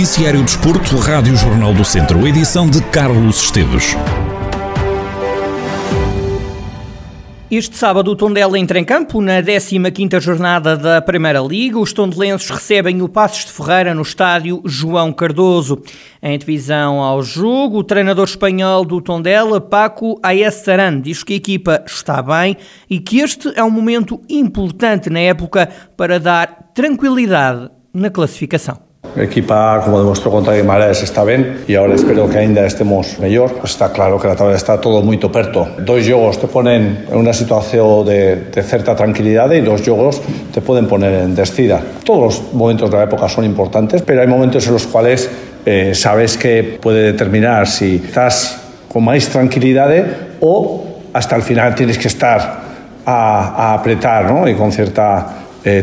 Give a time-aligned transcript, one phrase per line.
[0.00, 3.94] Noticiário Desporto, Rádio Jornal do Centro, edição de Carlos Esteves.
[7.50, 11.78] Este sábado o Tondela entra em campo na 15ª jornada da Primeira Liga.
[11.78, 15.82] Os tondelenses recebem o Passos de Ferreira no estádio João Cardoso.
[16.22, 21.84] Em divisão ao jogo, o treinador espanhol do Tondela, Paco Ayestaran, diz que a equipa
[21.86, 22.56] está bem
[22.88, 28.89] e que este é um momento importante na época para dar tranquilidade na classificação.
[29.16, 33.58] Equipa, como demostró contra Guimaraes, está ben e agora espero que ainda estemos mellor.
[33.64, 35.66] Está claro que la tabla está todo moito perto.
[35.82, 40.22] Dois jogos te ponen en unha situación de, de certa tranquilidade e dos jogos
[40.54, 41.82] te poden poner en descida.
[42.06, 45.26] Todos os momentos da época son importantes, pero hai momentos en los cuales
[45.66, 51.98] eh, sabes que puede determinar si estás con máis tranquilidade ou hasta el final tienes
[51.98, 52.38] que estar
[53.04, 53.18] a,
[53.58, 54.46] a apretar ¿no?
[54.46, 55.82] e con cierta eh.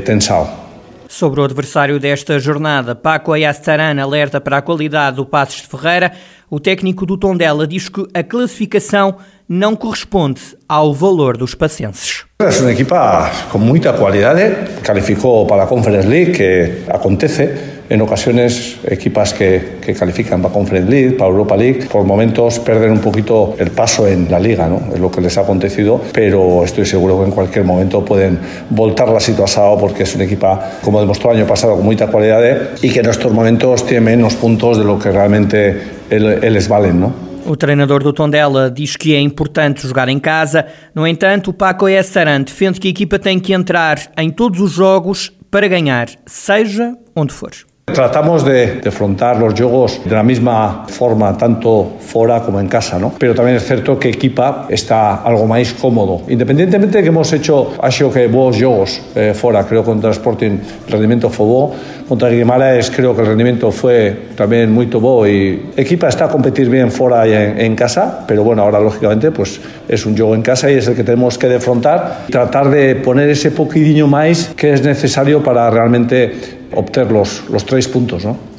[1.18, 6.12] Sobre o adversário desta jornada, Paco Ayastaran alerta para a qualidade do Passos de Ferreira.
[6.48, 9.16] O técnico do Tondela diz que a classificação
[9.50, 12.24] não corresponde ao valor dos pacenses.
[12.38, 17.50] É uma equipa com muita qualidade, calificou para a Conference League, que acontece,
[17.90, 22.92] en ocasiones equipas que, que, califican para Conference League, para Europa League, por momentos perden
[22.92, 24.94] un poquito el paso en la liga, ¿no?
[24.94, 29.10] Es lo que les ha acontecido, pero estoy seguro que en cualquier momento pueden voltar
[29.10, 29.48] la situación
[29.80, 33.10] porque es una equipa, como demostró el año pasado, con mucha calidad y que en
[33.10, 37.28] estos momentos tiene menos puntos de lo que realmente eles valen, ¿no?
[37.46, 40.68] O treinador do Tondela diz que é importante jogar em casa.
[40.94, 44.72] No entanto, o Paco Essaran defende que a equipa tem que entrar em todos os
[44.72, 47.52] jogos para ganhar, seja onde for.
[47.94, 53.14] Tratamos de, afrontar los juegos de la misma forma, tanto fuera como en casa, ¿no?
[53.18, 56.22] Pero también es cierto que equipa está algo más cómodo.
[56.28, 60.60] Independientemente de que hemos hecho, ha sido que buenos juegos eh, fuera, creo contra Sporting
[60.86, 61.76] el rendimiento fue bueno,
[62.10, 66.70] contra Guimaraes creo que el rendimiento fue también muy bueno y equipa está a competir
[66.70, 70.42] bien fuera y en, en, casa, pero bueno, ahora lógicamente pues es un juego en
[70.42, 74.74] casa y es el que tenemos que defrontar, tratar de poner ese poquidinho más que
[74.74, 78.57] es necesario para realmente obter los, los tres puntos, ¿no?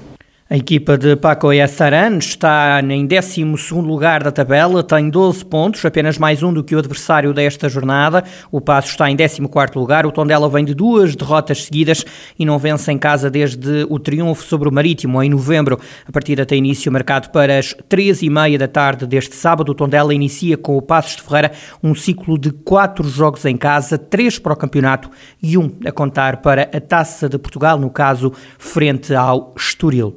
[0.50, 3.44] A equipa de Paco Essaran está em 12
[3.82, 8.24] lugar da tabela, tem 12 pontos, apenas mais um do que o adversário desta jornada.
[8.50, 9.42] O Passo está em 14
[9.76, 10.06] lugar.
[10.06, 12.02] O Tondela vem de duas derrotas seguidas
[12.38, 15.78] e não vence em casa desde o triunfo sobre o Marítimo em novembro.
[16.06, 19.72] A partida tem início marcado para as 13h30 da tarde deste sábado.
[19.72, 23.98] O Tondela inicia com o Passos de Ferreira um ciclo de quatro jogos em casa,
[23.98, 25.10] três para o campeonato
[25.42, 30.14] e um a contar para a Taça de Portugal, no caso, frente ao Estoril.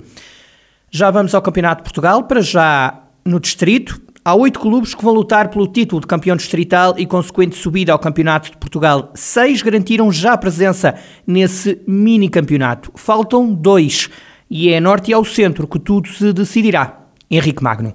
[0.94, 4.02] Já vamos ao Campeonato de Portugal, para já no Distrito.
[4.26, 7.98] Há oito clubes que vão lutar pelo título de campeão distrital e consequente subida ao
[7.98, 9.10] Campeonato de Portugal.
[9.16, 12.92] Seis garantiram já presença nesse mini campeonato.
[12.96, 14.10] Faltam dois.
[14.50, 17.06] E é norte e ao centro que tudo se decidirá.
[17.32, 17.94] Henrique Magno.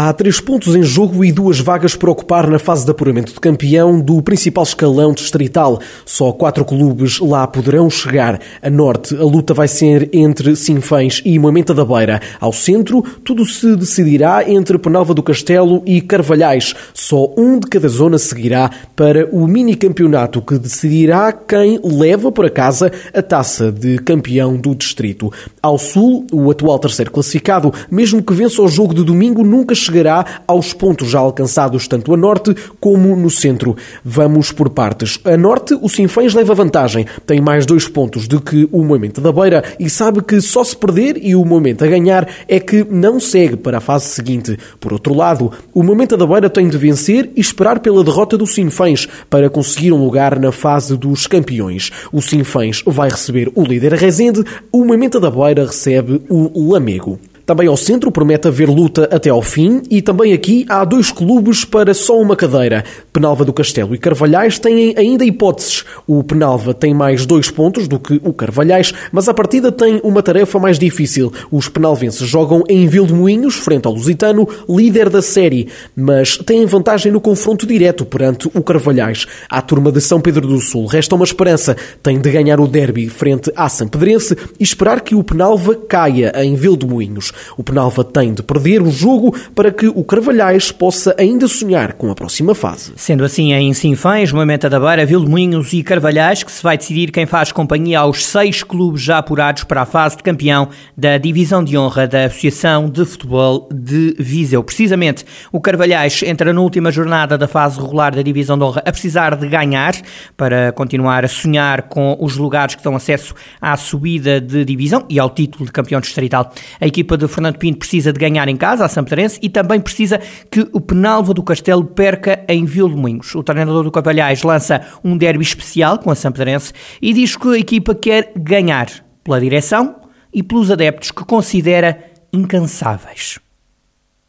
[0.00, 3.40] Há três pontos em jogo e duas vagas para ocupar na fase de apuramento de
[3.40, 5.80] campeão do principal escalão distrital.
[6.06, 8.40] Só quatro clubes lá poderão chegar.
[8.62, 12.20] A norte, a luta vai ser entre Sinfãs e Moimenta da Beira.
[12.38, 16.76] Ao centro, tudo se decidirá entre Penalva do Castelo e Carvalhais.
[16.94, 22.48] Só um de cada zona seguirá para o mini campeonato que decidirá quem leva para
[22.48, 25.32] casa a taça de campeão do distrito.
[25.60, 30.42] Ao sul, o atual terceiro classificado, mesmo que vença o jogo de domingo, nunca chegará
[30.46, 33.76] aos pontos já alcançados tanto a norte como no centro.
[34.04, 35.18] Vamos por partes.
[35.24, 37.06] A norte, o Sinfãs leva vantagem.
[37.26, 40.76] Tem mais dois pontos do que o Moimento da Beira e sabe que só se
[40.76, 44.58] perder e o Momento a ganhar é que não segue para a fase seguinte.
[44.78, 48.46] Por outro lado, o Momento da Beira tem de vencer e esperar pela derrota do
[48.46, 51.90] Sinfãs para conseguir um lugar na fase dos campeões.
[52.12, 57.18] O Sinfãs vai receber o líder Rezende, o Momento da Beira recebe o Lamego.
[57.48, 61.64] Também ao centro promete haver luta até ao fim e também aqui há dois clubes
[61.64, 62.84] para só uma cadeira.
[63.10, 65.82] Penalva do Castelo e Carvalhais têm ainda hipóteses.
[66.06, 70.22] O Penalva tem mais dois pontos do que o Carvalhais, mas a partida tem uma
[70.22, 71.32] tarefa mais difícil.
[71.50, 77.18] Os penalvenses jogam em Vilmoinhos, frente ao Lusitano, líder da série, mas têm vantagem no
[77.18, 79.24] confronto direto perante o Carvalhais.
[79.48, 81.74] À turma de São Pedro do Sul resta uma esperança.
[82.02, 86.30] Tem de ganhar o derby frente à São Pedrense e esperar que o Penalva caia
[86.44, 87.32] em Vilmoinhos.
[87.56, 92.10] O Penalva tem de perder o jogo para que o Carvalhais possa ainda sonhar com
[92.10, 92.92] a próxima fase.
[92.96, 97.26] Sendo assim, em Sinfãs, Moimenta da Beira, Vilmoinhos e Carvalhais, que se vai decidir quem
[97.26, 101.76] faz companhia aos seis clubes já apurados para a fase de campeão da Divisão de
[101.76, 104.62] Honra da Associação de Futebol de Viseu.
[104.64, 108.90] Precisamente, o Carvalhais entra na última jornada da fase regular da Divisão de Honra a
[108.90, 109.94] precisar de ganhar
[110.36, 115.18] para continuar a sonhar com os lugares que dão acesso à subida de divisão e
[115.18, 116.52] ao título de campeão distrital.
[116.80, 120.20] A equipa de Fernando Pinto precisa de ganhar em casa, a Samparense, e também precisa
[120.50, 123.34] que o Penalva do Castelo perca em Vilmoinhos.
[123.34, 127.58] O treinador do Carvalhais lança um derby especial com a Samparense e diz que a
[127.58, 128.88] equipa quer ganhar
[129.22, 129.96] pela direção
[130.32, 133.38] e pelos adeptos que considera incansáveis.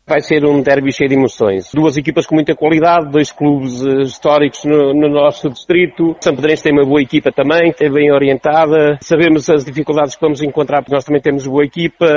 [0.09, 1.69] Vai ser um derby cheio de emoções.
[1.71, 6.15] Duas equipas com muita qualidade, dois clubes uh, históricos no, no, nosso distrito.
[6.19, 8.97] São Pedrense tem uma boa equipa também, é bem orientada.
[9.03, 12.07] Sabemos as dificuldades que vamos encontrar, porque nós também temos boa equipa,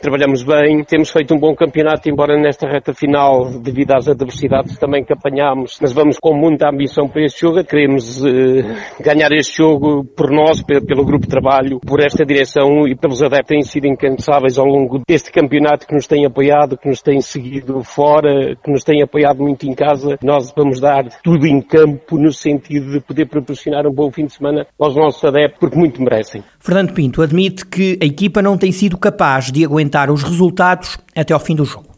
[0.00, 5.04] trabalhamos bem, temos feito um bom campeonato, embora nesta reta final, devido às adversidades também
[5.04, 7.62] que apanhámos, mas vamos com muita ambição para este jogo.
[7.64, 8.32] Queremos uh,
[8.98, 13.42] ganhar este jogo por nós, pelo grupo de trabalho, por esta direção e pelos adeptos
[13.42, 17.20] que têm sido incansáveis ao longo deste campeonato, que nos têm apoiado, que nos têm
[17.20, 20.18] seguido seguido fora, que nos têm apoiado muito em casa.
[20.22, 24.34] Nós vamos dar tudo em campo no sentido de poder proporcionar um bom fim de
[24.34, 26.42] semana aos nossos adeptos, porque muito merecem.
[26.60, 31.34] Fernando Pinto admite que a equipa não tem sido capaz de aguentar os resultados até
[31.34, 31.91] ao fim do jogo.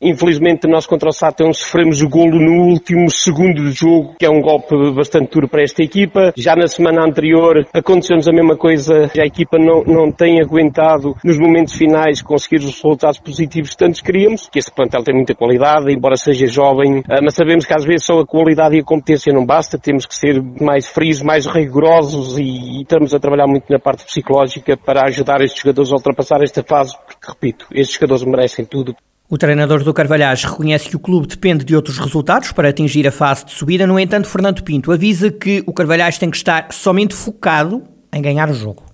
[0.00, 4.30] Infelizmente nós contra o Sátão sofremos o golo no último segundo do jogo, que é
[4.30, 6.32] um golpe bastante duro para esta equipa.
[6.36, 11.36] Já na semana anterior aconteceu-nos a mesma coisa, a equipa não, não tem aguentado nos
[11.36, 15.92] momentos finais conseguir os resultados positivos que tantos queríamos, que este plantel tem muita qualidade,
[15.92, 19.32] embora seja jovem, ah, mas sabemos que às vezes só a qualidade e a competência
[19.32, 23.64] não basta, temos que ser mais frios, mais rigorosos e, e estamos a trabalhar muito
[23.68, 28.22] na parte psicológica para ajudar estes jogadores a ultrapassar esta fase, porque repito, estes jogadores
[28.22, 28.94] merecem tudo.
[29.30, 33.12] O treinador do Carvalhais reconhece que o clube depende de outros resultados para atingir a
[33.12, 33.86] fase de subida.
[33.86, 38.48] No entanto, Fernando Pinto avisa que o Carvalhais tem que estar somente focado em ganhar
[38.48, 38.87] o jogo.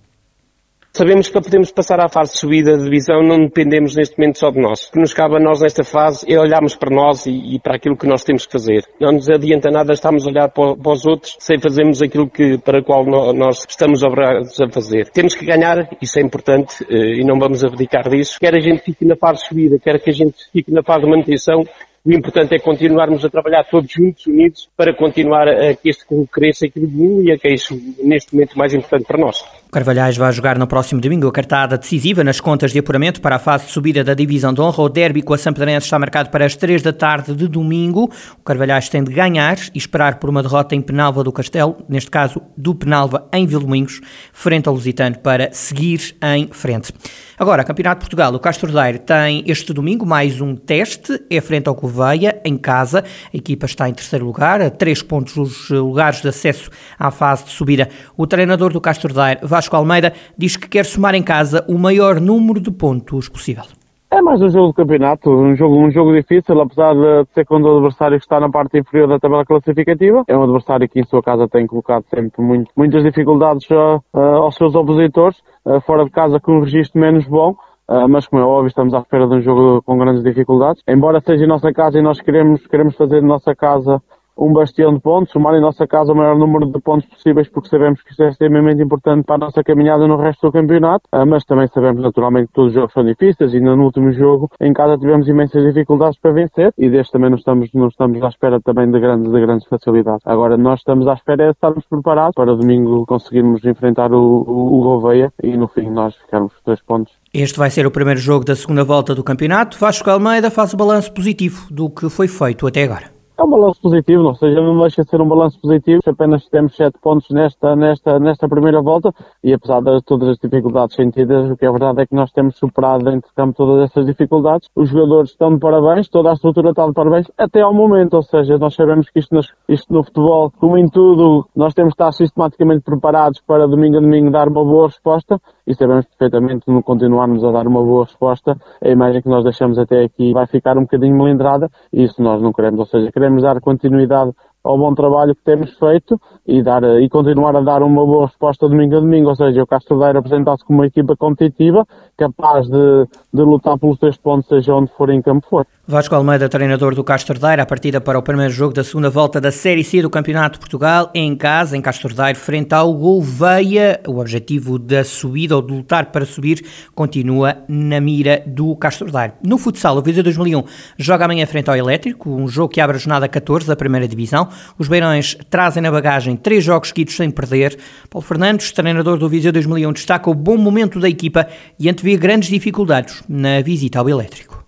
[0.96, 4.38] Sabemos que para podermos passar à fase de subida de divisão não dependemos neste momento
[4.38, 4.86] só de nós.
[4.86, 7.74] O que nos cabe a nós nesta fase é olharmos para nós e, e para
[7.74, 8.84] aquilo que nós temos que fazer.
[9.00, 12.58] Não nos adianta nada estarmos a olhar para, para os outros sem fazermos aquilo que,
[12.58, 13.04] para o qual
[13.34, 15.08] nós estamos obrigados a fazer.
[15.08, 18.38] Temos que ganhar, isso é importante eh, e não vamos abdicar disso.
[18.38, 21.00] Quer a gente fique na fase de subida, quer que a gente fique na fase
[21.00, 21.66] de manutenção,
[22.04, 26.28] o importante é continuarmos a trabalhar todos juntos, unidos, para continuar a que este clube
[26.30, 29.40] cresça e que e é que é isso neste momento mais importante para nós.
[29.66, 33.36] O Carvalhais vai jogar no próximo domingo a cartada decisiva nas contas de apuramento para
[33.36, 34.82] a fase de subida da divisão de honra.
[34.82, 38.10] O derby com a Samparense está marcado para as 3 da tarde de domingo.
[38.38, 42.10] O Carvalhais tem de ganhar e esperar por uma derrota em Penalva do Castelo, neste
[42.10, 44.00] caso do Penalva em Vildomingos,
[44.30, 46.92] frente ao Lusitano, para seguir em frente.
[47.36, 51.66] Agora, Campeonato de Portugal, o Castro Daire tem este domingo mais um teste, é frente
[51.68, 53.04] ao Gouveia, em casa.
[53.32, 57.44] A equipa está em terceiro lugar, a três pontos dos lugares de acesso à fase
[57.44, 57.88] de subida.
[58.16, 62.20] O treinador do Castro Daire, Vasco Almeida, diz que quer somar em casa o maior
[62.20, 63.64] número de pontos possível.
[64.10, 67.64] É mais um jogo de campeonato, um jogo, um jogo difícil, apesar de ser quando
[67.66, 70.22] o adversário está na parte inferior da tabela classificativa.
[70.28, 74.54] É um adversário que em sua casa tem colocado sempre muito, muitas dificuldades uh, aos
[74.54, 77.56] seus opositores, uh, fora de casa com um registro menos bom.
[77.88, 80.82] Uh, mas como é óbvio estamos à espera de um jogo com grandes dificuldades.
[80.88, 84.02] Embora seja em nossa casa e nós queremos, queremos fazer de nossa casa
[84.36, 87.68] um bastião de pontos, somar em nossa casa o maior número de pontos possíveis, porque
[87.68, 91.24] sabemos que isso é extremamente importante para a nossa caminhada no resto do campeonato, ah,
[91.24, 94.72] mas também sabemos naturalmente que todos os jogos são difíceis e no último jogo em
[94.72, 98.60] casa tivemos imensas dificuldades para vencer e deste também não estamos, não estamos à espera
[98.60, 100.26] também de grandes, de grandes facilidades.
[100.26, 104.82] Agora nós estamos à espera de estarmos preparados para domingo conseguirmos enfrentar o, o, o
[104.82, 108.54] Gouveia e no fim nós ficarmos três pontos este vai ser o primeiro jogo da
[108.54, 109.76] segunda volta do campeonato.
[109.76, 113.12] Vasco Almeida faz o balanço positivo do que foi feito até agora.
[113.36, 116.00] É um balanço positivo, não seja, não deixa de ser um balanço positivo.
[116.06, 119.12] Apenas temos 7 pontos nesta, nesta, nesta primeira volta
[119.42, 122.56] e apesar de todas as dificuldades sentidas, o que é verdade é que nós temos
[122.56, 124.68] superado dentro de campo todas essas dificuldades.
[124.76, 128.22] Os jogadores estão de parabéns, toda a estrutura está de parabéns até ao momento, ou
[128.22, 129.36] seja, nós sabemos que isto,
[129.68, 134.00] isto no futebol, como em tudo, nós temos de estar sistematicamente preparados para domingo a
[134.00, 138.56] domingo dar uma boa resposta e sabemos perfeitamente que continuarmos a dar uma boa resposta,
[138.82, 142.40] a imagem que nós deixamos até aqui vai ficar um bocadinho melindrada e isso nós
[142.42, 144.32] não queremos, ou seja, queremos dar continuidade
[144.64, 148.66] ao bom trabalho que temos feito e, dar, e continuar a dar uma boa resposta
[148.66, 153.06] domingo a domingo, ou seja, o Castro Daire apresentar-se como uma equipa competitiva, capaz de,
[153.32, 155.66] de lutar pelos três pontos, seja onde for em campo for.
[155.86, 159.52] Vasco Almeida, treinador do Castordeiro, a partida para o primeiro jogo da segunda volta da
[159.52, 164.00] Série C do Campeonato de Portugal, em casa, em Castordeiro, frente ao Gouveia.
[164.08, 169.34] O objetivo da subida ou de lutar para subir continua na mira do Castordeiro.
[169.42, 170.64] No futsal, o Viseu 2001
[170.96, 174.48] joga amanhã frente ao Elétrico, um jogo que abre a jornada 14 da primeira divisão.
[174.78, 177.78] Os Beirões trazem na bagagem três jogos seguidos sem perder.
[178.08, 181.46] Paulo Fernandes, treinador do Viseu 2001, destaca o bom momento da equipa
[181.78, 184.63] e antevê grandes dificuldades na visita ao Elétrico.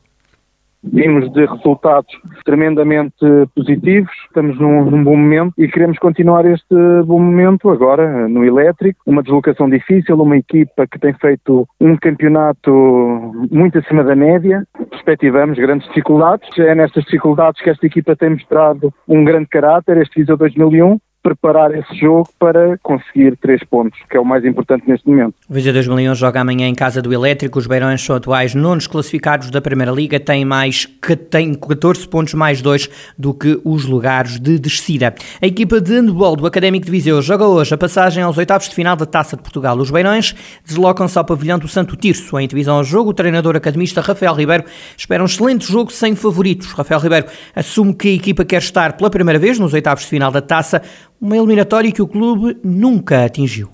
[0.97, 2.11] Vimos de resultados
[2.43, 3.15] tremendamente
[3.55, 6.75] positivos, estamos num, num, bom momento e queremos continuar este
[7.05, 8.99] bom momento agora no elétrico.
[9.05, 12.73] Uma deslocação difícil, uma equipa que tem feito um campeonato
[13.51, 14.65] muito acima da média.
[14.89, 16.49] Perspectivamos grandes dificuldades.
[16.59, 21.75] É nestas dificuldades que esta equipa tem mostrado um grande caráter, este Viseu 2001 preparar
[21.75, 25.35] esse jogo para conseguir três pontos, que é o mais importante neste momento.
[25.49, 27.59] O Viseu 2001 joga amanhã em casa do Elétrico.
[27.59, 32.35] Os Beirões são atuais nonos classificados da Primeira Liga, têm mais que têm 14 pontos
[32.35, 35.15] mais 2 do que os lugares de descida.
[35.43, 38.75] A equipa de handball do Académico de Viseu joga hoje a passagem aos oitavos de
[38.75, 39.77] final da Taça de Portugal.
[39.79, 42.39] Os Beirões deslocam-se ao pavilhão do Santo Tirso.
[42.39, 44.65] Em divisão ao jogo, o treinador academista Rafael Ribeiro
[44.97, 46.73] espera um excelente jogo sem favoritos.
[46.73, 50.31] Rafael Ribeiro assume que a equipa quer estar pela primeira vez nos oitavos de final
[50.31, 50.83] da Taça
[51.21, 53.71] uma eliminatória que o clube nunca atingiu.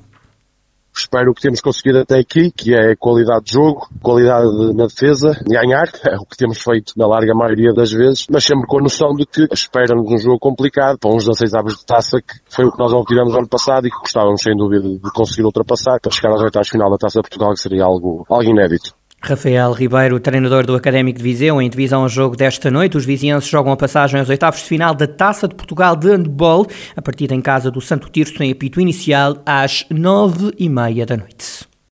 [0.94, 5.88] Espero que temos conseguido até aqui, que é qualidade de jogo, qualidade na defesa, ganhar,
[6.04, 9.14] é o que temos feito na larga maioria das vezes, mas sempre com a noção
[9.14, 12.70] de que espera-nos um jogo complicado, para uns 16 avos de taça, que foi o
[12.72, 16.34] que nós obtivemos ano passado e que gostávamos sem dúvida de conseguir ultrapassar para chegar
[16.34, 18.94] às oitavas final da Taça Portugal, que seria algo, algo inédito.
[19.24, 22.96] Rafael Ribeiro, treinador do Académico de Viseu, em divisão ao jogo desta noite.
[22.96, 26.66] Os vizinhenses jogam a passagem aos oitavos de final da Taça de Portugal de Handball,
[26.96, 31.16] a partida em casa do Santo Tirso, em apito inicial, às nove e meia da
[31.16, 31.71] noite.